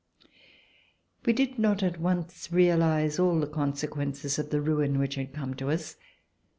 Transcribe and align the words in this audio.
We 1.27 1.33
did 1.33 1.59
not 1.59 1.83
at 1.83 1.99
once 1.99 2.51
realize 2.51 3.19
all 3.19 3.39
the 3.39 3.45
consequences 3.45 4.39
of 4.39 4.49
the 4.49 4.59
ruin 4.59 4.97
which 4.97 5.13
had 5.13 5.31
come 5.31 5.53
to 5.57 5.69
us. 5.69 5.95